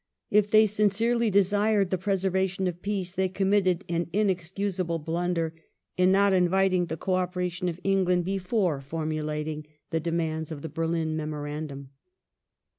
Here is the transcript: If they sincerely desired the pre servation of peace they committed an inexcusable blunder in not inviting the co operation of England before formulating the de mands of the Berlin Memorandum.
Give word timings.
If 0.31 0.49
they 0.49 0.65
sincerely 0.65 1.29
desired 1.29 1.91
the 1.91 1.97
pre 1.99 2.15
servation 2.15 2.67
of 2.67 2.81
peace 2.81 3.11
they 3.11 3.29
committed 3.29 3.85
an 3.87 4.09
inexcusable 4.11 4.97
blunder 4.97 5.53
in 5.95 6.11
not 6.11 6.33
inviting 6.33 6.87
the 6.87 6.97
co 6.97 7.13
operation 7.13 7.69
of 7.69 7.79
England 7.83 8.25
before 8.25 8.81
formulating 8.81 9.67
the 9.91 9.99
de 9.99 10.11
mands 10.11 10.51
of 10.51 10.63
the 10.63 10.69
Berlin 10.69 11.15
Memorandum. 11.15 11.91